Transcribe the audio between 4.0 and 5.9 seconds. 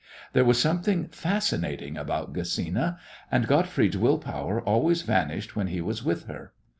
power always vanished when he